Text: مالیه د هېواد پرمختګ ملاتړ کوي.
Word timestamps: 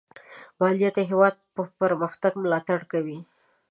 مالیه 0.59 0.89
د 0.97 0.99
هېواد 1.09 1.35
پرمختګ 1.81 2.31
ملاتړ 2.43 2.79
کوي. 2.91 3.19